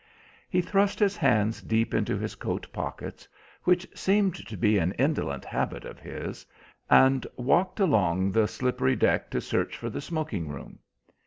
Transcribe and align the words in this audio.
He 0.49 0.61
thrust 0.61 0.97
his 0.97 1.15
hands 1.15 1.61
deep 1.61 1.93
into 1.93 2.17
his 2.17 2.33
coat 2.33 2.65
pockets, 2.73 3.27
which 3.65 3.87
seemed 3.93 4.33
to 4.47 4.57
be 4.57 4.79
an 4.79 4.93
indolent 4.93 5.45
habit 5.45 5.85
of 5.85 5.99
his, 5.99 6.43
and 6.89 7.27
walked 7.37 7.79
along 7.79 8.31
the 8.31 8.47
slippery 8.47 8.95
deck 8.95 9.29
to 9.29 9.39
search 9.39 9.77
for 9.77 9.91
the 9.91 10.01
smoking 10.01 10.47
room. 10.47 10.79